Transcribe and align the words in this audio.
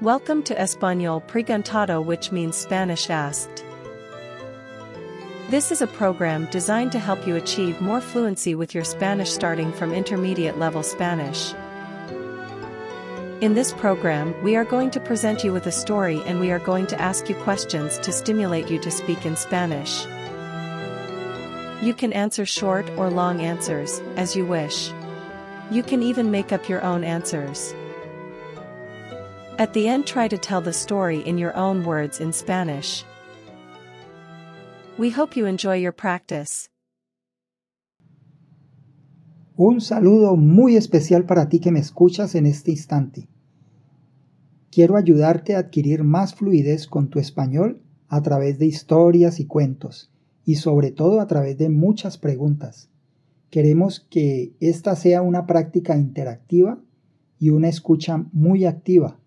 Welcome 0.00 0.42
to 0.44 0.60
Espanol 0.60 1.20
Preguntado, 1.20 2.04
which 2.04 2.32
means 2.32 2.56
Spanish 2.56 3.08
asked. 3.08 3.64
This 5.50 5.70
is 5.70 5.80
a 5.82 5.86
program 5.86 6.46
designed 6.50 6.90
to 6.92 6.98
help 6.98 7.24
you 7.28 7.36
achieve 7.36 7.80
more 7.80 8.00
fluency 8.00 8.56
with 8.56 8.74
your 8.74 8.82
Spanish 8.82 9.30
starting 9.30 9.72
from 9.72 9.94
intermediate 9.94 10.58
level 10.58 10.82
Spanish. 10.82 11.54
In 13.40 13.54
this 13.54 13.72
program, 13.72 14.34
we 14.42 14.56
are 14.56 14.64
going 14.64 14.90
to 14.90 15.00
present 15.00 15.44
you 15.44 15.52
with 15.52 15.66
a 15.68 15.72
story 15.72 16.20
and 16.26 16.40
we 16.40 16.50
are 16.50 16.58
going 16.58 16.88
to 16.88 17.00
ask 17.00 17.28
you 17.28 17.36
questions 17.36 17.96
to 18.00 18.10
stimulate 18.10 18.68
you 18.68 18.80
to 18.80 18.90
speak 18.90 19.24
in 19.24 19.36
Spanish. 19.36 20.06
You 21.82 21.94
can 21.94 22.12
answer 22.12 22.44
short 22.44 22.90
or 22.96 23.10
long 23.10 23.40
answers, 23.40 24.00
as 24.16 24.34
you 24.34 24.44
wish. 24.44 24.90
You 25.70 25.84
can 25.84 26.02
even 26.02 26.32
make 26.32 26.52
up 26.52 26.68
your 26.68 26.82
own 26.82 27.04
answers. 27.04 27.72
At 29.56 29.72
the 29.72 29.86
end, 29.86 30.04
try 30.04 30.26
to 30.26 30.36
tell 30.36 30.60
the 30.60 30.72
story 30.72 31.22
in 31.24 31.38
your 31.38 31.56
own 31.56 31.84
words 31.84 32.20
in 32.20 32.32
Spanish. 32.32 33.04
We 34.98 35.10
hope 35.10 35.36
you 35.36 35.46
enjoy 35.46 35.76
your 35.76 35.92
practice. 35.92 36.68
Un 39.56 39.80
saludo 39.80 40.34
muy 40.34 40.74
especial 40.74 41.24
para 41.24 41.48
ti 41.48 41.60
que 41.60 41.70
me 41.70 41.78
escuchas 41.78 42.34
en 42.34 42.46
este 42.46 42.72
instante. 42.72 43.28
Quiero 44.72 44.96
ayudarte 44.96 45.54
a 45.54 45.60
adquirir 45.60 46.02
más 46.02 46.34
fluidez 46.34 46.88
con 46.88 47.08
tu 47.08 47.20
español 47.20 47.80
a 48.08 48.22
través 48.22 48.58
de 48.58 48.66
historias 48.66 49.38
y 49.38 49.46
cuentos, 49.46 50.10
y 50.44 50.56
sobre 50.56 50.90
todo 50.90 51.20
a 51.20 51.28
través 51.28 51.58
de 51.58 51.68
muchas 51.68 52.18
preguntas. 52.18 52.90
Queremos 53.50 54.00
que 54.10 54.56
esta 54.58 54.96
sea 54.96 55.22
una 55.22 55.46
práctica 55.46 55.96
interactiva 55.96 56.80
y 57.38 57.50
una 57.50 57.68
escucha 57.68 58.26
muy 58.32 58.64
activa. 58.64 59.20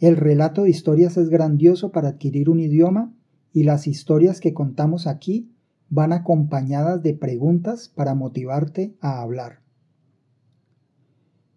El 0.00 0.16
relato 0.16 0.62
de 0.62 0.70
historias 0.70 1.18
es 1.18 1.28
grandioso 1.28 1.92
para 1.92 2.08
adquirir 2.08 2.48
un 2.48 2.58
idioma 2.58 3.14
y 3.52 3.64
las 3.64 3.86
historias 3.86 4.40
que 4.40 4.54
contamos 4.54 5.06
aquí 5.06 5.52
van 5.90 6.14
acompañadas 6.14 7.02
de 7.02 7.12
preguntas 7.12 7.90
para 7.94 8.14
motivarte 8.14 8.96
a 9.00 9.20
hablar. 9.20 9.60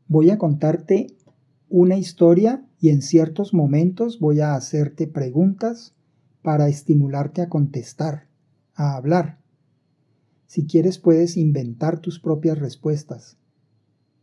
Voy 0.09 0.29
a 0.29 0.37
contarte 0.37 1.15
una 1.69 1.95
historia 1.95 2.65
y 2.79 2.89
en 2.89 3.01
ciertos 3.01 3.53
momentos 3.53 4.19
voy 4.19 4.41
a 4.41 4.55
hacerte 4.55 5.07
preguntas 5.07 5.95
para 6.41 6.67
estimularte 6.67 7.41
a 7.41 7.47
contestar, 7.47 8.27
a 8.75 8.97
hablar. 8.97 9.39
Si 10.47 10.65
quieres 10.65 10.99
puedes 10.99 11.37
inventar 11.37 11.99
tus 11.99 12.19
propias 12.19 12.59
respuestas. 12.59 13.37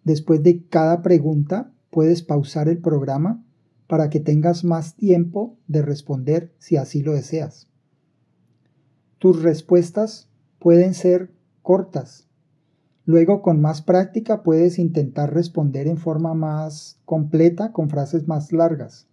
Después 0.05 0.43
de 0.43 0.63
cada 0.67 1.01
pregunta 1.01 1.73
puedes 1.91 2.23
pausar 2.23 2.69
el 2.69 2.79
programa 2.79 3.43
para 3.91 4.09
que 4.09 4.21
tengas 4.21 4.63
más 4.63 4.95
tiempo 4.95 5.59
de 5.67 5.83
responder 5.83 6.55
si 6.59 6.77
así 6.77 7.03
lo 7.03 7.13
deseas. 7.13 7.69
Tus 9.19 9.43
respuestas 9.43 10.31
pueden 10.61 10.95
ser 10.95 11.33
cortas. 11.63 12.29
Luego 13.05 13.43
con 13.43 13.61
más 13.61 13.83
práctica 13.83 14.45
puedes 14.45 14.79
intentar 14.79 15.35
responder 15.35 15.89
en 15.89 15.97
forma 15.97 16.35
más 16.35 17.01
completa 17.05 17.73
con 17.73 17.91
frases 17.91 18.29
más 18.29 18.53
largas. 18.53 19.09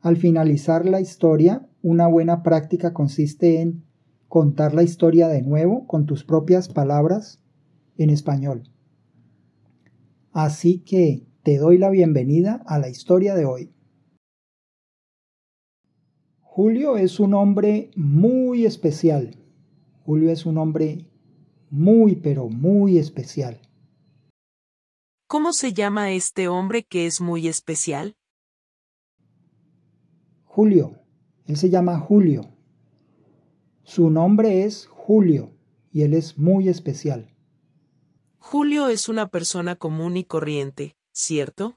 Al 0.00 0.16
finalizar 0.16 0.86
la 0.86 1.02
historia, 1.02 1.68
una 1.82 2.06
buena 2.06 2.42
práctica 2.42 2.94
consiste 2.94 3.60
en 3.60 3.84
contar 4.28 4.72
la 4.72 4.82
historia 4.82 5.28
de 5.28 5.42
nuevo 5.42 5.86
con 5.86 6.06
tus 6.06 6.24
propias 6.24 6.70
palabras 6.70 7.42
en 7.98 8.08
español. 8.08 8.62
Así 10.32 10.78
que 10.78 11.26
te 11.42 11.58
doy 11.58 11.76
la 11.76 11.90
bienvenida 11.90 12.62
a 12.66 12.78
la 12.78 12.88
historia 12.88 13.34
de 13.34 13.44
hoy. 13.44 13.72
Julio 16.40 16.96
es 16.96 17.18
un 17.18 17.34
hombre 17.34 17.90
muy 17.96 18.64
especial. 18.64 19.36
Julio 20.04 20.30
es 20.30 20.46
un 20.46 20.58
hombre 20.58 21.10
muy, 21.70 22.16
pero 22.16 22.48
muy 22.48 22.98
especial. 22.98 23.60
¿Cómo 25.26 25.52
se 25.52 25.72
llama 25.72 26.12
este 26.12 26.46
hombre 26.46 26.84
que 26.84 27.06
es 27.06 27.20
muy 27.20 27.48
especial? 27.48 28.16
Julio. 30.44 30.98
Él 31.46 31.56
se 31.56 31.70
llama 31.70 31.98
Julio. 31.98 32.42
Su 33.82 34.10
nombre 34.10 34.64
es 34.64 34.86
Julio 34.86 35.54
y 35.90 36.02
él 36.02 36.14
es 36.14 36.38
muy 36.38 36.68
especial. 36.68 37.34
Julio 38.38 38.88
es 38.88 39.08
una 39.08 39.28
persona 39.28 39.76
común 39.76 40.16
y 40.16 40.24
corriente, 40.24 40.96
¿cierto? 41.12 41.76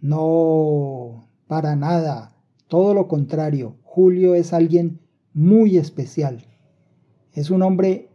No, 0.00 1.30
para 1.46 1.76
nada. 1.76 2.36
Todo 2.68 2.92
lo 2.92 3.08
contrario. 3.08 3.78
Julio 3.82 4.34
es 4.34 4.52
alguien 4.52 5.00
muy 5.32 5.78
especial. 5.78 6.46
Es 7.32 7.50
un 7.50 7.62
hombre 7.62 8.10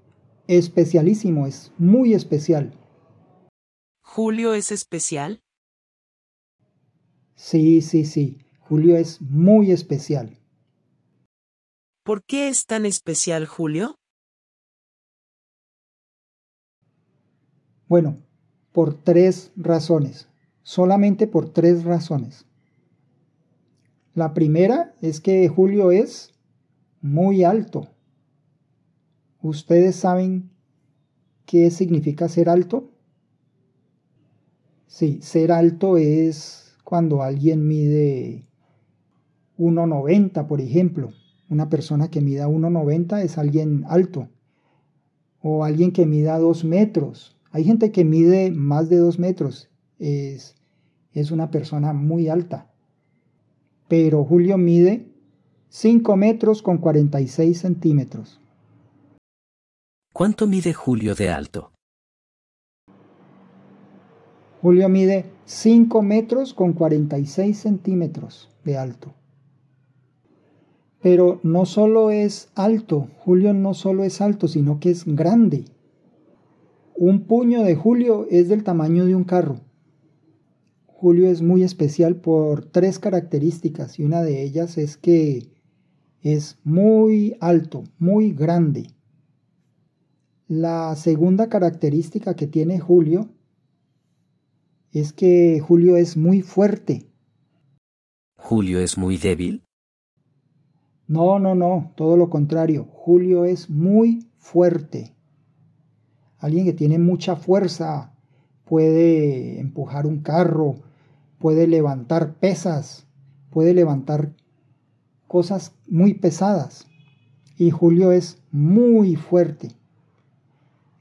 especialísimo, 0.47 1.47
es 1.47 1.71
muy 1.77 2.13
especial. 2.13 2.73
¿Julio 4.01 4.53
es 4.53 4.71
especial? 4.71 5.41
Sí, 7.35 7.81
sí, 7.81 8.05
sí. 8.05 8.39
Julio 8.59 8.97
es 8.97 9.21
muy 9.21 9.71
especial. 9.71 10.39
¿Por 12.03 12.23
qué 12.23 12.47
es 12.49 12.65
tan 12.65 12.85
especial 12.85 13.45
Julio? 13.45 13.98
Bueno, 17.89 18.17
por 18.71 18.93
tres 18.93 19.51
razones. 19.55 20.29
Solamente 20.61 21.25
por 21.25 21.49
tres 21.49 21.83
razones. 21.83 22.45
La 24.13 24.35
primera 24.35 24.93
es 25.01 25.19
que 25.19 25.47
Julio 25.49 25.91
es 25.91 26.31
muy 27.01 27.43
alto. 27.43 27.87
¿Ustedes 29.41 29.95
saben 29.95 30.51
qué 31.45 31.71
significa 31.71 32.29
ser 32.29 32.47
alto? 32.47 32.91
Sí, 34.85 35.19
ser 35.23 35.51
alto 35.51 35.97
es 35.97 36.77
cuando 36.83 37.23
alguien 37.23 37.67
mide 37.67 38.45
1,90, 39.57 40.45
por 40.45 40.61
ejemplo. 40.61 41.11
Una 41.49 41.69
persona 41.69 42.11
que 42.11 42.21
mida 42.21 42.47
1,90 42.47 43.23
es 43.23 43.39
alguien 43.39 43.83
alto. 43.87 44.29
O 45.41 45.63
alguien 45.63 45.91
que 45.91 46.05
mida 46.05 46.37
2 46.37 46.65
metros. 46.65 47.38
Hay 47.51 47.63
gente 47.63 47.91
que 47.91 48.05
mide 48.05 48.51
más 48.51 48.89
de 48.89 48.97
2 48.97 49.19
metros. 49.19 49.69
Es, 49.97 50.55
es 51.13 51.31
una 51.31 51.51
persona 51.51 51.93
muy 51.93 52.29
alta. 52.29 52.71
Pero 53.87 54.23
Julio 54.23 54.57
mide 54.57 55.11
5 55.69 56.15
metros 56.15 56.61
con 56.61 56.77
46 56.77 57.59
centímetros. 57.59 58.39
¿Cuánto 60.13 60.47
mide 60.47 60.73
Julio 60.73 61.15
de 61.15 61.29
alto? 61.29 61.71
Julio 64.61 64.89
mide 64.89 65.25
5 65.45 66.01
metros 66.01 66.53
con 66.53 66.73
46 66.73 67.57
centímetros 67.57 68.49
de 68.65 68.77
alto. 68.77 69.13
Pero 71.01 71.39
no 71.43 71.65
solo 71.65 72.11
es 72.11 72.49
alto, 72.55 73.07
Julio 73.19 73.53
no 73.53 73.73
solo 73.73 74.03
es 74.03 74.19
alto, 74.19 74.49
sino 74.49 74.79
que 74.79 74.89
es 74.89 75.05
grande. 75.05 75.63
Un 77.01 77.27
puño 77.27 77.63
de 77.63 77.77
Julio 77.77 78.27
es 78.29 78.49
del 78.49 78.65
tamaño 78.65 79.05
de 79.05 79.15
un 79.15 79.23
carro. 79.23 79.61
Julio 80.85 81.29
es 81.29 81.41
muy 81.41 81.63
especial 81.63 82.17
por 82.17 82.65
tres 82.65 82.99
características 82.99 83.99
y 83.99 84.03
una 84.03 84.21
de 84.21 84.43
ellas 84.43 84.77
es 84.77 84.97
que 84.97 85.49
es 86.21 86.59
muy 86.65 87.37
alto, 87.39 87.85
muy 87.99 88.33
grande. 88.33 88.87
La 90.49 90.93
segunda 90.97 91.47
característica 91.47 92.35
que 92.35 92.47
tiene 92.47 92.81
Julio 92.81 93.29
es 94.91 95.13
que 95.13 95.61
Julio 95.61 95.95
es 95.95 96.17
muy 96.17 96.41
fuerte. 96.41 97.07
¿Julio 98.35 98.81
es 98.81 98.97
muy 98.97 99.15
débil? 99.15 99.63
No, 101.07 101.39
no, 101.39 101.55
no, 101.55 101.93
todo 101.95 102.17
lo 102.17 102.29
contrario. 102.29 102.89
Julio 102.91 103.45
es 103.45 103.69
muy 103.69 104.27
fuerte. 104.37 105.15
Alguien 106.39 106.65
que 106.65 106.73
tiene 106.73 106.99
mucha 106.99 107.35
fuerza 107.35 108.11
puede 108.65 109.59
empujar 109.59 110.05
un 110.05 110.19
carro, 110.19 110.75
puede 111.37 111.67
levantar 111.67 112.35
pesas, 112.35 113.05
puede 113.49 113.73
levantar 113.73 114.31
cosas 115.27 115.73
muy 115.87 116.13
pesadas. 116.13 116.87
Y 117.57 117.71
Julio 117.71 118.11
es 118.11 118.41
muy 118.51 119.15
fuerte. 119.15 119.69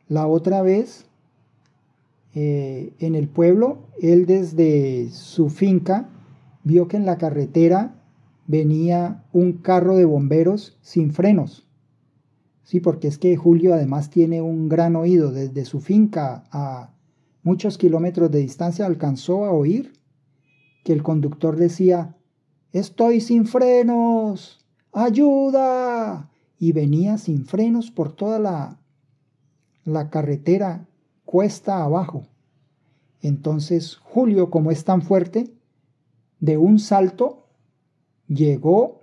La 0.08 0.26
otra 0.26 0.62
vez, 0.62 1.06
eh, 2.34 2.92
en 2.98 3.14
el 3.14 3.28
pueblo, 3.28 3.86
él 4.00 4.26
desde 4.26 5.10
su 5.10 5.50
finca 5.50 6.08
vio 6.64 6.88
que 6.88 6.96
en 6.96 7.06
la 7.06 7.18
carretera 7.18 7.94
venía 8.46 9.22
un 9.32 9.52
carro 9.52 9.96
de 9.96 10.04
bomberos 10.04 10.78
sin 10.80 11.12
frenos. 11.12 11.67
Sí, 12.68 12.80
porque 12.80 13.08
es 13.08 13.16
que 13.16 13.34
Julio 13.34 13.72
además 13.72 14.10
tiene 14.10 14.42
un 14.42 14.68
gran 14.68 14.94
oído 14.94 15.32
desde 15.32 15.64
su 15.64 15.80
finca 15.80 16.44
a 16.52 16.90
muchos 17.42 17.78
kilómetros 17.78 18.30
de 18.30 18.40
distancia 18.40 18.84
alcanzó 18.84 19.46
a 19.46 19.52
oír 19.52 19.94
que 20.84 20.92
el 20.92 21.02
conductor 21.02 21.56
decía, 21.56 22.18
Estoy 22.72 23.22
sin 23.22 23.46
frenos, 23.46 24.62
ayuda. 24.92 26.30
Y 26.58 26.72
venía 26.72 27.16
sin 27.16 27.46
frenos 27.46 27.90
por 27.90 28.12
toda 28.12 28.38
la, 28.38 28.78
la 29.86 30.10
carretera 30.10 30.86
cuesta 31.24 31.82
abajo. 31.82 32.26
Entonces 33.22 33.96
Julio, 33.96 34.50
como 34.50 34.70
es 34.70 34.84
tan 34.84 35.00
fuerte, 35.00 35.54
de 36.38 36.58
un 36.58 36.78
salto 36.78 37.46
llegó 38.26 38.97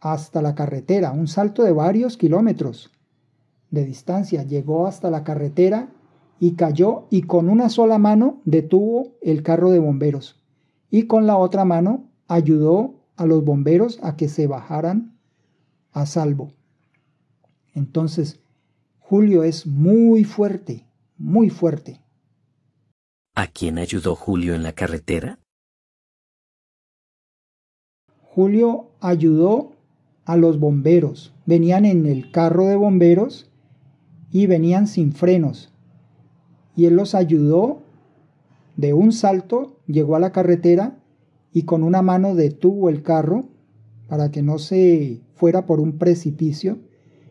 hasta 0.00 0.42
la 0.42 0.54
carretera, 0.54 1.12
un 1.12 1.28
salto 1.28 1.62
de 1.62 1.72
varios 1.72 2.16
kilómetros 2.16 2.90
de 3.70 3.84
distancia, 3.84 4.42
llegó 4.42 4.86
hasta 4.86 5.10
la 5.10 5.24
carretera 5.24 5.90
y 6.38 6.54
cayó 6.54 7.06
y 7.10 7.22
con 7.22 7.48
una 7.48 7.68
sola 7.68 7.98
mano 7.98 8.40
detuvo 8.44 9.12
el 9.20 9.42
carro 9.42 9.70
de 9.70 9.78
bomberos 9.78 10.40
y 10.90 11.06
con 11.06 11.26
la 11.26 11.36
otra 11.36 11.64
mano 11.64 12.10
ayudó 12.28 12.94
a 13.16 13.26
los 13.26 13.44
bomberos 13.44 14.00
a 14.02 14.16
que 14.16 14.28
se 14.28 14.46
bajaran 14.46 15.18
a 15.92 16.06
salvo. 16.06 16.52
Entonces, 17.74 18.40
Julio 18.98 19.44
es 19.44 19.66
muy 19.66 20.24
fuerte, 20.24 20.86
muy 21.18 21.50
fuerte. 21.50 22.00
¿A 23.34 23.46
quién 23.46 23.78
ayudó 23.78 24.16
Julio 24.16 24.54
en 24.54 24.62
la 24.62 24.72
carretera? 24.72 25.38
Julio 28.22 28.90
ayudó 29.00 29.72
a 30.30 30.36
los 30.36 30.60
bomberos. 30.60 31.34
Venían 31.44 31.84
en 31.84 32.06
el 32.06 32.30
carro 32.30 32.66
de 32.66 32.76
bomberos 32.76 33.50
y 34.30 34.46
venían 34.46 34.86
sin 34.86 35.12
frenos. 35.12 35.72
Y 36.76 36.86
él 36.86 36.94
los 36.94 37.16
ayudó 37.16 37.82
de 38.76 38.92
un 38.92 39.10
salto, 39.10 39.80
llegó 39.88 40.14
a 40.14 40.20
la 40.20 40.30
carretera 40.30 40.96
y 41.52 41.64
con 41.64 41.82
una 41.82 42.00
mano 42.02 42.36
detuvo 42.36 42.88
el 42.88 43.02
carro 43.02 43.46
para 44.08 44.30
que 44.30 44.40
no 44.42 44.58
se 44.58 45.20
fuera 45.34 45.66
por 45.66 45.80
un 45.80 45.98
precipicio 45.98 46.78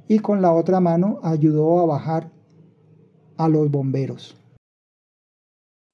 y 0.09 0.19
con 0.19 0.41
la 0.41 0.51
otra 0.51 0.81
mano 0.81 1.21
ayudó 1.23 1.79
a 1.79 1.85
bajar 1.85 2.31
a 3.37 3.47
los 3.47 3.71
bomberos. 3.71 4.35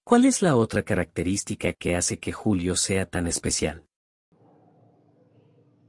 ¿Cuál 0.04 0.26
es 0.26 0.42
la 0.42 0.56
otra 0.56 0.82
característica 0.82 1.74
que 1.74 1.96
hace 1.96 2.18
que 2.18 2.32
Julio 2.32 2.76
sea 2.76 3.06
tan 3.06 3.28
especial? 3.28 3.85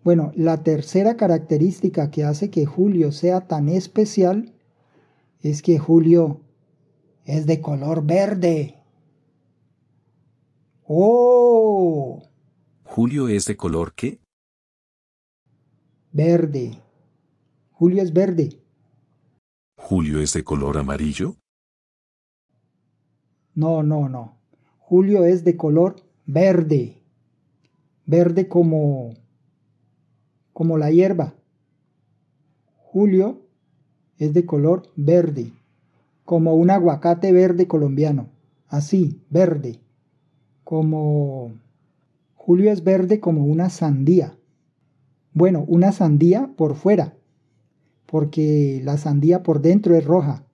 Bueno, 0.06 0.31
la 0.37 0.62
tercera 0.62 1.17
característica 1.17 2.12
que 2.12 2.23
hace 2.23 2.49
que 2.49 2.64
Julio 2.64 3.11
sea 3.11 3.49
tan 3.49 3.69
especial 3.69 4.55
es 5.41 5.62
que 5.62 5.81
Julio 5.81 6.43
es 7.25 7.44
de 7.47 7.61
color 7.61 8.06
verde. 8.06 8.79
¡Oh! 10.85 12.23
¿Julio 12.85 13.26
es 13.26 13.47
de 13.47 13.56
color 13.56 13.94
qué? 13.97 14.20
Verde. 16.12 16.81
Julio 17.73 18.00
es 18.00 18.12
verde. 18.12 18.61
¿Julio 19.76 20.20
es 20.20 20.32
de 20.35 20.44
color 20.44 20.79
amarillo? 20.79 21.35
No, 23.56 23.82
no, 23.82 24.09
no. 24.09 24.38
Julio 24.79 25.25
es 25.25 25.43
de 25.43 25.56
color 25.56 25.97
verde. 26.26 27.02
Verde 28.05 28.47
como 28.47 29.25
como 30.56 30.79
la 30.79 30.91
hierba. 30.91 31.35
Julio 32.79 33.43
es 34.17 34.32
de 34.32 34.47
color 34.47 34.85
verde, 34.97 35.53
como 36.25 36.55
un 36.55 36.70
aguacate 36.70 37.31
verde 37.31 37.69
colombiano. 37.69 38.31
Así, 38.67 39.20
verde. 39.29 39.81
Como 40.64 41.53
Julio 42.37 42.73
es 42.73 42.82
verde 42.85 43.20
como 43.20 43.44
una 43.44 43.69
sandía. 43.69 44.38
Bueno, 45.35 45.62
una 45.69 45.93
sandía 45.93 46.50
por 46.56 46.75
fuera, 46.75 47.19
porque 48.06 48.81
la 48.82 48.97
sandía 48.97 49.43
por 49.43 49.61
dentro 49.61 49.94
es 49.94 50.06
roja. 50.06 50.47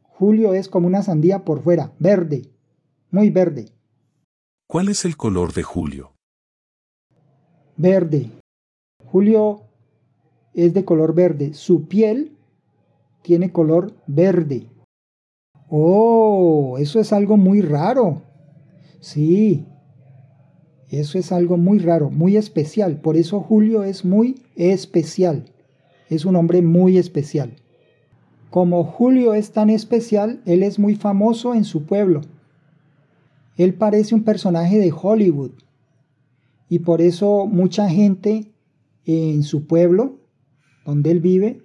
Julio 0.00 0.54
es 0.54 0.70
como 0.70 0.86
una 0.86 1.02
sandía 1.02 1.44
por 1.44 1.62
fuera, 1.62 1.92
verde, 1.98 2.48
muy 3.10 3.28
verde. 3.28 3.68
¿Cuál 4.66 4.88
es 4.88 5.04
el 5.04 5.18
color 5.18 5.52
de 5.52 5.62
Julio? 5.62 6.14
Verde. 7.76 8.41
Julio 9.12 9.64
es 10.54 10.72
de 10.72 10.86
color 10.86 11.14
verde. 11.14 11.52
Su 11.52 11.86
piel 11.86 12.32
tiene 13.20 13.52
color 13.52 13.92
verde. 14.06 14.70
Oh, 15.68 16.76
eso 16.78 16.98
es 16.98 17.12
algo 17.12 17.36
muy 17.36 17.60
raro. 17.60 18.22
Sí, 19.00 19.66
eso 20.88 21.18
es 21.18 21.30
algo 21.30 21.58
muy 21.58 21.78
raro, 21.78 22.08
muy 22.08 22.38
especial. 22.38 23.02
Por 23.02 23.18
eso 23.18 23.40
Julio 23.40 23.82
es 23.82 24.02
muy 24.02 24.40
especial. 24.56 25.44
Es 26.08 26.24
un 26.24 26.34
hombre 26.34 26.62
muy 26.62 26.96
especial. 26.96 27.56
Como 28.48 28.82
Julio 28.82 29.34
es 29.34 29.52
tan 29.52 29.68
especial, 29.68 30.40
él 30.46 30.62
es 30.62 30.78
muy 30.78 30.94
famoso 30.94 31.54
en 31.54 31.64
su 31.64 31.84
pueblo. 31.84 32.22
Él 33.58 33.74
parece 33.74 34.14
un 34.14 34.24
personaje 34.24 34.78
de 34.78 34.90
Hollywood. 34.90 35.52
Y 36.70 36.78
por 36.78 37.02
eso 37.02 37.46
mucha 37.46 37.90
gente 37.90 38.51
en 39.04 39.42
su 39.42 39.66
pueblo, 39.66 40.18
donde 40.84 41.10
él 41.10 41.20
vive, 41.20 41.62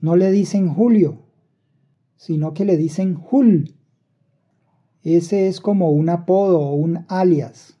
no 0.00 0.16
le 0.16 0.30
dicen 0.30 0.68
Julio, 0.68 1.22
sino 2.16 2.54
que 2.54 2.64
le 2.64 2.76
dicen 2.76 3.14
Jul. 3.14 3.74
Ese 5.02 5.48
es 5.48 5.60
como 5.60 5.90
un 5.90 6.08
apodo 6.08 6.60
o 6.60 6.74
un 6.74 7.04
alias. 7.08 7.78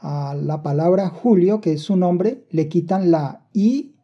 A 0.00 0.34
la 0.34 0.62
palabra 0.62 1.08
Julio, 1.08 1.60
que 1.60 1.72
es 1.72 1.82
su 1.82 1.96
nombre, 1.96 2.44
le 2.50 2.68
quitan 2.68 3.10
la 3.10 3.46
I 3.52 3.94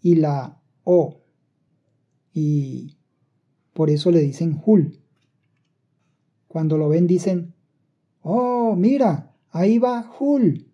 y 0.00 0.16
la 0.16 0.60
O. 0.84 1.20
Y 2.32 2.96
por 3.72 3.90
eso 3.90 4.10
le 4.10 4.20
dicen 4.20 4.54
Jul. 4.56 5.00
Cuando 6.48 6.76
lo 6.76 6.88
ven 6.88 7.06
dicen, 7.06 7.54
oh, 8.22 8.74
mira, 8.76 9.34
ahí 9.50 9.78
va 9.78 10.02
Jul. 10.02 10.71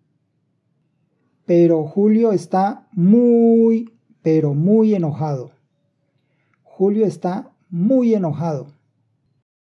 Pero 1.49 1.83
Julio 1.83 2.31
está 2.31 2.87
muy, 2.91 3.91
pero 4.21 4.53
muy 4.53 4.93
enojado. 4.93 5.49
Julio 6.61 7.07
está 7.07 7.55
muy 7.71 8.13
enojado. 8.13 8.75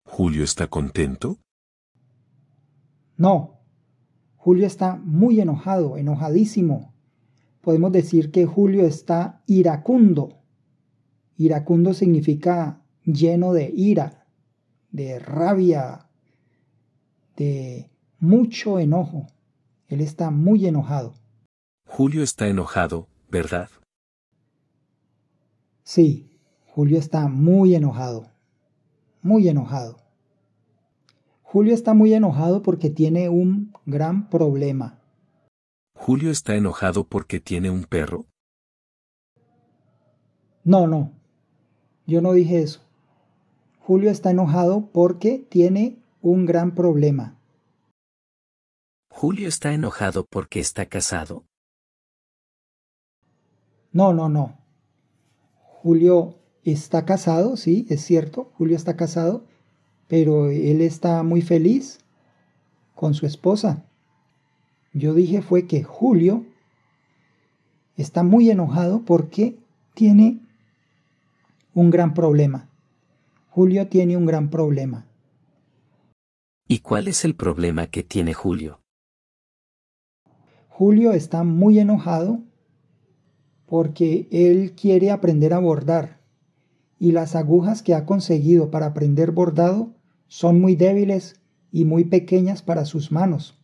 ¿Julio 0.05 0.43
está 0.43 0.67
contento? 0.67 1.39
No, 3.17 3.63
Julio 4.35 4.67
está 4.67 4.95
muy 4.97 5.41
enojado, 5.41 5.97
enojadísimo. 5.97 6.93
Podemos 7.61 7.91
decir 7.91 8.29
que 8.29 8.45
Julio 8.45 8.85
está 8.85 9.41
iracundo. 9.47 10.37
Iracundo 11.35 11.95
significa 11.95 12.83
lleno 13.05 13.53
de 13.53 13.71
ira, 13.75 14.27
de 14.91 15.17
rabia, 15.17 16.05
de 17.37 17.89
mucho 18.19 18.77
enojo. 18.77 19.25
Él 19.87 20.01
está 20.01 20.29
muy 20.29 20.67
enojado. 20.67 21.20
Julio 21.93 22.23
está 22.23 22.47
enojado, 22.47 23.09
¿verdad? 23.29 23.69
Sí, 25.83 26.39
Julio 26.65 26.97
está 26.97 27.27
muy 27.27 27.75
enojado, 27.75 28.31
muy 29.21 29.49
enojado. 29.49 29.97
Julio 31.43 31.73
está 31.73 31.93
muy 31.93 32.13
enojado 32.13 32.61
porque 32.61 32.89
tiene 32.89 33.27
un 33.27 33.73
gran 33.85 34.29
problema. 34.29 35.01
¿Julio 35.93 36.31
está 36.31 36.55
enojado 36.55 37.03
porque 37.03 37.41
tiene 37.41 37.69
un 37.69 37.83
perro? 37.83 38.25
No, 40.63 40.87
no, 40.87 41.11
yo 42.07 42.21
no 42.21 42.31
dije 42.31 42.61
eso. 42.61 42.79
Julio 43.81 44.11
está 44.11 44.31
enojado 44.31 44.89
porque 44.93 45.39
tiene 45.39 45.97
un 46.21 46.45
gran 46.45 46.73
problema. 46.73 47.37
¿Julio 49.09 49.49
está 49.49 49.73
enojado 49.73 50.25
porque 50.25 50.61
está 50.61 50.85
casado? 50.85 51.43
No, 53.91 54.13
no, 54.13 54.29
no. 54.29 54.57
Julio 55.81 56.35
está 56.63 57.05
casado, 57.05 57.57
sí, 57.57 57.85
es 57.89 58.01
cierto, 58.01 58.51
Julio 58.53 58.75
está 58.75 58.95
casado, 58.95 59.43
pero 60.07 60.49
él 60.49 60.81
está 60.81 61.23
muy 61.23 61.41
feliz 61.41 61.99
con 62.95 63.13
su 63.13 63.25
esposa. 63.25 63.85
Yo 64.93 65.13
dije 65.13 65.41
fue 65.41 65.65
que 65.67 65.83
Julio 65.83 66.45
está 67.97 68.23
muy 68.23 68.49
enojado 68.49 69.03
porque 69.05 69.57
tiene 69.93 70.39
un 71.73 71.89
gran 71.89 72.13
problema. 72.13 72.69
Julio 73.49 73.87
tiene 73.87 74.17
un 74.17 74.25
gran 74.25 74.49
problema. 74.49 75.05
¿Y 76.67 76.79
cuál 76.79 77.07
es 77.07 77.25
el 77.25 77.35
problema 77.35 77.87
que 77.87 78.03
tiene 78.03 78.33
Julio? 78.33 78.79
Julio 80.69 81.11
está 81.11 81.43
muy 81.43 81.79
enojado 81.79 82.39
porque 83.71 84.27
él 84.31 84.73
quiere 84.73 85.11
aprender 85.11 85.53
a 85.53 85.59
bordar 85.59 86.19
y 86.99 87.13
las 87.13 87.37
agujas 87.37 87.81
que 87.81 87.95
ha 87.95 88.05
conseguido 88.05 88.69
para 88.69 88.87
aprender 88.87 89.31
bordado 89.31 89.93
son 90.27 90.59
muy 90.59 90.75
débiles 90.75 91.39
y 91.71 91.85
muy 91.85 92.03
pequeñas 92.03 92.63
para 92.63 92.83
sus 92.83 93.13
manos. 93.13 93.57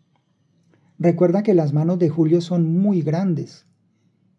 Recuerda 0.98 1.44
que 1.44 1.54
las 1.54 1.74
manos 1.74 2.00
de 2.00 2.08
Julio 2.08 2.40
son 2.40 2.74
muy 2.80 3.02
grandes 3.02 3.66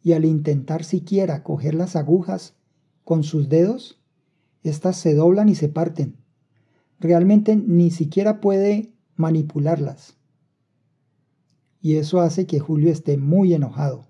y 0.02 0.14
al 0.14 0.24
intentar 0.24 0.84
siquiera 0.84 1.42
coger 1.42 1.74
las 1.74 1.96
agujas 1.96 2.54
con 3.04 3.22
sus 3.22 3.50
dedos, 3.50 4.00
éstas 4.62 4.96
se 4.96 5.12
doblan 5.12 5.50
y 5.50 5.54
se 5.54 5.68
parten. 5.68 6.16
Realmente 6.98 7.56
ni 7.56 7.90
siquiera 7.90 8.40
puede 8.40 8.94
manipularlas. 9.16 10.16
Y 11.82 11.96
eso 11.96 12.22
hace 12.22 12.46
que 12.46 12.58
Julio 12.58 12.90
esté 12.90 13.18
muy 13.18 13.52
enojado. 13.52 14.07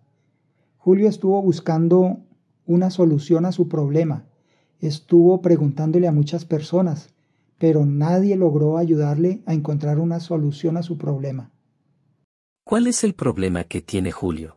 Julio 0.89 1.11
estuvo 1.11 1.43
buscando 1.43 2.25
una 2.65 2.89
solución 2.89 3.45
a 3.45 3.53
su 3.53 3.69
problema. 3.69 4.25
Estuvo 4.81 5.43
preguntándole 5.43 6.09
a 6.09 6.13
muchas 6.13 6.47
personas, 6.47 7.11
pero 7.59 7.85
nadie 7.85 8.37
logró 8.37 8.79
ayudarle 8.79 9.43
a 9.45 9.53
encontrar 9.53 9.99
una 9.99 10.19
solución 10.19 10.79
a 10.79 10.83
su 10.83 10.97
problema. 10.97 11.53
¿Cuál 12.65 12.87
es 12.87 13.05
el 13.05 13.13
problema 13.13 13.65
que 13.65 13.83
tiene 13.83 14.13
Julio? 14.13 14.57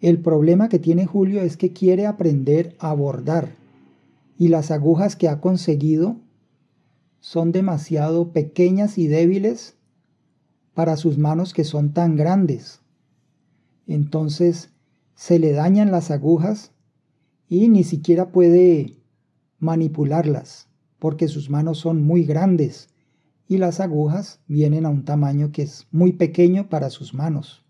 El 0.00 0.22
problema 0.22 0.70
que 0.70 0.78
tiene 0.78 1.04
Julio 1.04 1.42
es 1.42 1.58
que 1.58 1.74
quiere 1.74 2.06
aprender 2.06 2.74
a 2.78 2.94
bordar 2.94 3.54
y 4.38 4.48
las 4.48 4.70
agujas 4.70 5.14
que 5.14 5.28
ha 5.28 5.42
conseguido 5.42 6.16
son 7.18 7.52
demasiado 7.52 8.32
pequeñas 8.32 8.96
y 8.96 9.08
débiles 9.08 9.76
para 10.72 10.96
sus 10.96 11.18
manos 11.18 11.52
que 11.52 11.64
son 11.64 11.92
tan 11.92 12.16
grandes. 12.16 12.79
Entonces 13.90 14.70
se 15.16 15.40
le 15.40 15.50
dañan 15.50 15.90
las 15.90 16.12
agujas 16.12 16.70
y 17.48 17.68
ni 17.68 17.82
siquiera 17.82 18.30
puede 18.30 18.98
manipularlas 19.58 20.68
porque 21.00 21.26
sus 21.26 21.50
manos 21.50 21.78
son 21.78 22.00
muy 22.00 22.22
grandes 22.22 22.88
y 23.48 23.58
las 23.58 23.80
agujas 23.80 24.38
vienen 24.46 24.86
a 24.86 24.90
un 24.90 25.04
tamaño 25.04 25.50
que 25.50 25.62
es 25.62 25.88
muy 25.90 26.12
pequeño 26.12 26.68
para 26.68 26.88
sus 26.88 27.14
manos. 27.14 27.64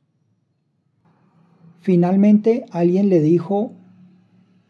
Finalmente 1.78 2.66
alguien 2.70 3.08
le 3.08 3.22
dijo 3.22 3.72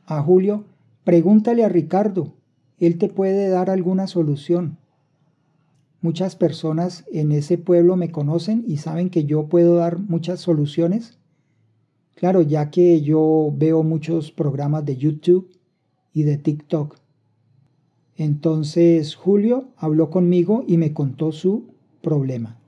a 0.07 0.23
Julio, 0.23 0.66
pregúntale 1.02 1.64
a 1.64 1.69
Ricardo, 1.69 2.37
él 2.78 2.97
te 2.97 3.09
puede 3.09 3.49
dar 3.49 3.71
alguna 3.71 4.07
solución. 4.07 4.78
Muchas 6.00 6.37
personas 6.37 7.04
en 7.11 7.33
ese 7.33 7.59
pueblo 7.59 7.97
me 7.97 8.12
conocen 8.12 8.62
y 8.69 8.76
saben 8.76 9.11
que 9.11 9.25
yo 9.25 9.49
puedo 9.49 9.75
dar 9.75 9.99
muchas 9.99 10.38
soluciones. 10.38 11.19
Claro, 12.14 12.43
ya 12.43 12.71
que 12.71 13.00
yo 13.02 13.52
veo 13.57 13.83
muchos 13.83 14.31
programas 14.31 14.85
de 14.85 14.97
YouTube 14.97 15.50
y 16.12 16.25
de 16.25 16.37
TikTok. 16.37 16.97
Entonces 18.17 19.14
Julio 19.14 19.69
habló 19.76 20.11
conmigo 20.11 20.64
y 20.67 20.76
me 20.76 20.93
contó 20.93 21.33
su 21.33 21.75
problema. 22.02 22.61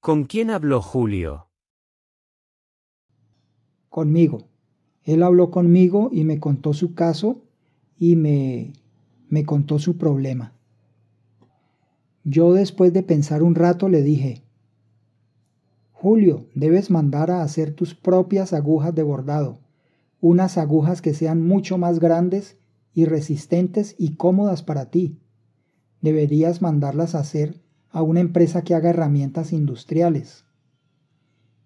¿Con 0.00 0.24
quién 0.24 0.50
habló 0.50 0.82
Julio? 0.82 1.48
Conmigo. 3.88 4.48
Él 5.04 5.22
habló 5.22 5.50
conmigo 5.50 6.10
y 6.12 6.24
me 6.24 6.38
contó 6.38 6.74
su 6.74 6.94
caso 6.94 7.42
y 7.98 8.16
me, 8.16 8.72
me 9.28 9.44
contó 9.44 9.78
su 9.78 9.96
problema. 9.96 10.52
Yo 12.24 12.52
después 12.52 12.92
de 12.92 13.02
pensar 13.02 13.42
un 13.42 13.54
rato 13.54 13.88
le 13.88 14.02
dije, 14.02 14.42
Julio, 16.00 16.46
debes 16.54 16.90
mandar 16.90 17.30
a 17.30 17.42
hacer 17.42 17.74
tus 17.74 17.94
propias 17.94 18.54
agujas 18.54 18.94
de 18.94 19.02
bordado, 19.02 19.58
unas 20.22 20.56
agujas 20.56 21.02
que 21.02 21.12
sean 21.12 21.46
mucho 21.46 21.76
más 21.76 22.00
grandes 22.00 22.56
y 22.94 23.04
resistentes 23.04 23.96
y 23.98 24.14
cómodas 24.16 24.62
para 24.62 24.86
ti. 24.86 25.18
Deberías 26.00 26.62
mandarlas 26.62 27.14
a 27.14 27.18
hacer 27.18 27.60
a 27.90 28.00
una 28.00 28.20
empresa 28.20 28.62
que 28.62 28.74
haga 28.74 28.88
herramientas 28.88 29.52
industriales. 29.52 30.46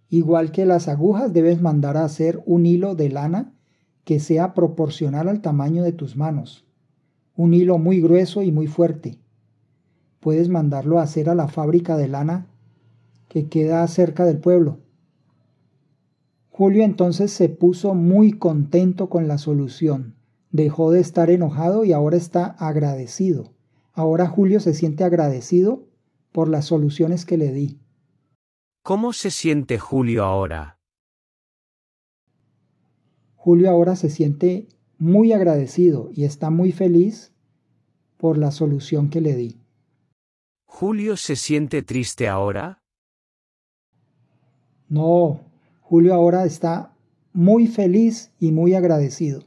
Igual 0.09 0.51
que 0.51 0.67
las 0.67 0.89
agujas, 0.89 1.33
debes 1.33 1.63
mandar 1.63 1.97
a 1.97 2.05
hacer 2.05 2.43
un 2.45 2.67
hilo 2.67 2.97
de 2.97 3.11
lana 3.11 3.55
que 4.03 4.19
sea 4.19 4.53
proporcional 4.53 5.29
al 5.29 5.43
tamaño 5.43 5.85
de 5.85 5.93
tus 5.93 6.17
manos, 6.17 6.67
un 7.37 7.55
hilo 7.55 7.79
muy 7.79 8.01
grueso 8.01 8.43
y 8.43 8.51
muy 8.51 8.67
fuerte 8.67 9.21
puedes 10.25 10.49
mandarlo 10.49 10.99
a 10.99 11.03
hacer 11.03 11.29
a 11.29 11.35
la 11.35 11.49
fábrica 11.49 11.99
de 11.99 12.09
lana 12.09 12.47
que 13.35 13.49
queda 13.49 13.85
cerca 13.89 14.25
del 14.25 14.39
pueblo. 14.39 14.79
Julio 16.51 16.85
entonces 16.85 17.33
se 17.33 17.49
puso 17.49 17.93
muy 17.97 18.39
contento 18.39 19.09
con 19.09 19.27
la 19.27 19.39
solución, 19.39 20.15
dejó 20.53 20.93
de 20.93 21.01
estar 21.01 21.31
enojado 21.31 21.85
y 21.85 21.93
ahora 21.93 22.17
está 22.17 22.47
agradecido. 22.61 23.53
Ahora 23.93 24.29
Julio 24.29 24.61
se 24.61 24.73
siente 24.73 25.03
agradecido 25.03 25.89
por 26.31 26.49
las 26.49 26.67
soluciones 26.67 27.27
que 27.27 27.37
le 27.37 27.51
di. 27.51 27.81
¿Cómo 28.85 29.13
se 29.13 29.33
siente 29.33 29.81
Julio 29.81 30.23
ahora? 30.23 30.79
Julio 33.35 33.69
ahora 33.69 33.97
se 33.97 34.11
siente 34.11 34.69
muy 34.97 35.33
agradecido 35.33 36.09
y 36.13 36.23
está 36.23 36.51
muy 36.51 36.71
feliz 36.71 37.33
por 38.17 38.39
la 38.39 38.53
solución 38.53 39.11
que 39.11 39.21
le 39.21 39.35
di. 39.35 39.61
¿Julio 40.67 41.17
se 41.17 41.35
siente 41.35 41.83
triste 41.83 42.29
ahora? 42.29 42.84
No, 44.95 45.41
Julio 45.81 46.15
ahora 46.15 46.45
está 46.45 46.95
muy 47.33 47.67
feliz 47.67 48.33
y 48.39 48.53
muy 48.53 48.75
agradecido. 48.75 49.43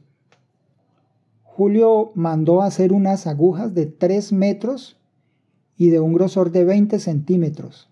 Julio 1.42 2.12
mandó 2.14 2.60
hacer 2.60 2.92
unas 2.92 3.26
agujas 3.26 3.72
de 3.72 3.86
3 3.86 4.34
metros 4.34 5.00
y 5.74 5.88
de 5.88 6.00
un 6.00 6.12
grosor 6.12 6.50
de 6.50 6.66
20 6.66 6.98
centímetros 6.98 7.88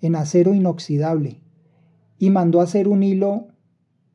en 0.00 0.16
acero 0.16 0.54
inoxidable 0.54 1.42
y 2.18 2.30
mandó 2.30 2.62
hacer 2.62 2.88
un 2.88 3.02
hilo 3.02 3.48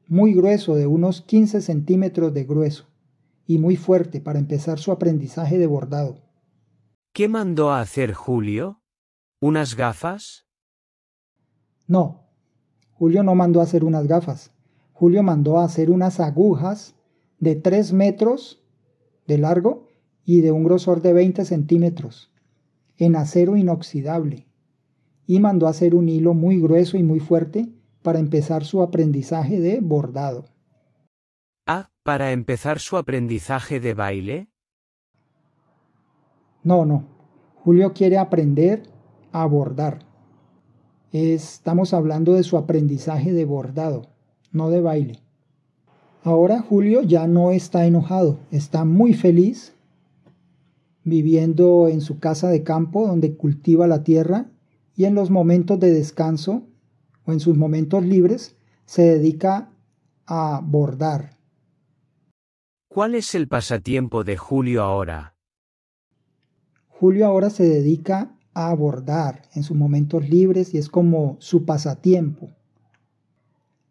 muy 0.07 0.33
grueso 0.33 0.73
de 0.73 0.87
unos 0.87 1.21
15 1.21 1.61
centímetros 1.61 2.33
de 2.33 2.43
grueso 2.43 2.87
y 3.45 3.59
muy 3.59 3.75
fuerte 3.75 4.19
para 4.19 4.39
empezar 4.39 4.79
su 4.79 4.91
aprendizaje 4.91 5.59
de 5.59 5.67
bordado. 5.67 6.23
¿Qué 7.13 7.27
mandó 7.27 7.69
a 7.69 7.81
hacer 7.81 8.13
Julio? 8.13 8.81
¿Unas 9.39 9.75
gafas? 9.75 10.47
No, 11.85 12.22
Julio 13.03 13.21
no 13.21 13.35
mandó 13.35 13.59
a 13.59 13.63
hacer 13.63 13.83
unas 13.83 14.07
gafas. 14.07 14.53
Julio 14.93 15.23
mandó 15.23 15.59
a 15.59 15.65
hacer 15.65 15.91
unas 15.91 16.21
agujas 16.21 16.95
de 17.37 17.57
3 17.57 17.91
metros 17.91 18.63
de 19.27 19.37
largo 19.37 19.89
y 20.23 20.39
de 20.39 20.53
un 20.53 20.63
grosor 20.63 21.01
de 21.01 21.11
20 21.11 21.43
centímetros 21.43 22.31
en 22.95 23.17
acero 23.17 23.57
inoxidable 23.57 24.47
y 25.27 25.41
mandó 25.41 25.67
a 25.67 25.71
hacer 25.71 25.95
un 25.95 26.07
hilo 26.07 26.33
muy 26.33 26.61
grueso 26.61 26.95
y 26.95 27.03
muy 27.03 27.19
fuerte 27.19 27.67
para 28.03 28.19
empezar 28.19 28.63
su 28.63 28.81
aprendizaje 28.81 29.59
de 29.59 29.81
bordado. 29.81 30.45
Ah, 31.67 31.89
para 32.03 32.31
empezar 32.31 32.79
su 32.79 32.95
aprendizaje 32.95 33.81
de 33.81 33.93
baile. 33.95 34.47
No, 36.63 36.85
no. 36.85 37.03
Julio 37.65 37.91
quiere 37.91 38.17
aprender 38.17 38.83
a 39.33 39.45
bordar. 39.45 40.12
Estamos 41.13 41.93
hablando 41.93 42.33
de 42.33 42.41
su 42.41 42.57
aprendizaje 42.57 43.33
de 43.33 43.45
bordado, 43.45 44.07
no 44.51 44.71
de 44.71 44.81
baile. 44.81 45.19
Ahora 46.23 46.59
Julio 46.59 47.03
ya 47.03 47.27
no 47.27 47.51
está 47.51 47.85
enojado, 47.85 48.39
está 48.49 48.83
muy 48.83 49.13
feliz 49.13 49.75
viviendo 51.03 51.87
en 51.87 52.01
su 52.01 52.17
casa 52.17 52.49
de 52.49 52.63
campo 52.63 53.05
donde 53.05 53.37
cultiva 53.37 53.85
la 53.85 54.03
tierra 54.03 54.49
y 54.95 55.05
en 55.05 55.13
los 55.13 55.29
momentos 55.29 55.79
de 55.79 55.91
descanso 55.91 56.63
o 57.25 57.31
en 57.31 57.39
sus 57.39 57.55
momentos 57.57 58.03
libres 58.03 58.55
se 58.85 59.03
dedica 59.03 59.69
a 60.25 60.61
bordar. 60.63 61.37
¿Cuál 62.87 63.13
es 63.13 63.35
el 63.35 63.47
pasatiempo 63.47 64.23
de 64.23 64.37
Julio 64.37 64.81
ahora? 64.81 65.35
Julio 66.87 67.27
ahora 67.27 67.51
se 67.51 67.69
dedica 67.69 68.35
a 68.53 68.73
bordar 68.73 69.41
en 69.53 69.63
sus 69.63 69.75
momentos 69.75 70.29
libres 70.29 70.73
y 70.73 70.77
es 70.77 70.89
como 70.89 71.37
su 71.39 71.65
pasatiempo. 71.65 72.49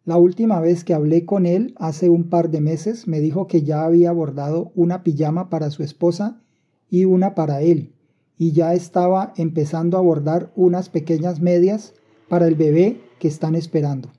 La 0.05 0.17
última 0.17 0.59
vez 0.59 0.83
que 0.83 0.93
hablé 0.93 1.25
con 1.25 1.45
él, 1.45 1.73
hace 1.77 2.09
un 2.09 2.29
par 2.29 2.49
de 2.49 2.59
meses, 2.59 3.07
me 3.07 3.21
dijo 3.21 3.47
que 3.47 3.63
ya 3.63 3.85
había 3.85 4.11
bordado 4.11 4.71
una 4.75 5.03
pijama 5.03 5.49
para 5.49 5.69
su 5.69 5.81
esposa 5.81 6.41
y 6.89 7.05
una 7.05 7.35
para 7.35 7.61
él, 7.61 7.93
y 8.37 8.51
ya 8.51 8.73
estaba 8.73 9.33
empezando 9.37 9.97
a 9.97 10.01
bordar 10.01 10.51
unas 10.55 10.89
pequeñas 10.89 11.39
medias 11.39 11.93
para 12.27 12.47
el 12.47 12.55
bebé 12.55 13.01
que 13.19 13.29
están 13.29 13.55
esperando. 13.55 14.11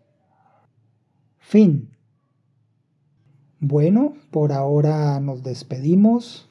Fin. 1.36 1.90
Bueno, 3.60 4.14
por 4.30 4.52
ahora 4.52 5.20
nos 5.20 5.42
despedimos. 5.42 6.50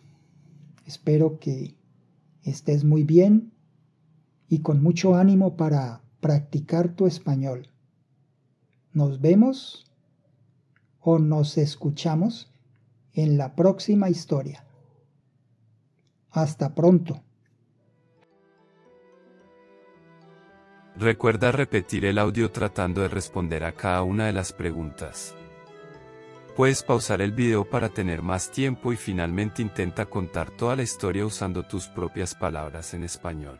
Espero 0.85 1.39
que 1.39 1.75
estés 2.43 2.83
muy 2.83 3.03
bien 3.03 3.52
y 4.47 4.59
con 4.59 4.81
mucho 4.81 5.15
ánimo 5.15 5.55
para 5.55 6.01
practicar 6.19 6.89
tu 6.95 7.05
español. 7.05 7.69
Nos 8.93 9.19
vemos 9.19 9.85
o 11.00 11.19
nos 11.19 11.57
escuchamos 11.57 12.51
en 13.13 13.38
la 13.38 13.55
próxima 13.55 14.09
historia. 14.09 14.65
Hasta 16.31 16.73
pronto. 16.73 17.21
Recuerda 20.95 21.51
repetir 21.51 22.05
el 22.05 22.19
audio 22.19 22.51
tratando 22.51 23.01
de 23.01 23.07
responder 23.07 23.63
a 23.63 23.71
cada 23.71 24.03
una 24.03 24.27
de 24.27 24.33
las 24.33 24.53
preguntas. 24.53 25.35
Puedes 26.55 26.83
pausar 26.83 27.21
el 27.21 27.31
video 27.31 27.67
para 27.67 27.89
tener 27.89 28.21
más 28.21 28.51
tiempo 28.51 28.93
y 28.93 28.95
finalmente 28.95 29.63
intenta 29.63 30.05
contar 30.05 30.51
toda 30.51 30.75
la 30.75 30.83
historia 30.83 31.25
usando 31.25 31.63
tus 31.63 31.88
propias 31.88 32.35
palabras 32.35 32.93
en 32.93 33.03
español. 33.03 33.59